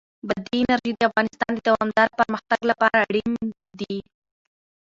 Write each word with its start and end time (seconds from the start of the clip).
بادي 0.27 0.55
انرژي 0.61 0.91
د 0.95 1.01
افغانستان 1.09 1.51
د 1.55 1.59
دوامداره 1.67 2.11
پرمختګ 2.19 2.59
لپاره 2.69 2.97
اړین 3.05 3.31
دي. 3.79 3.95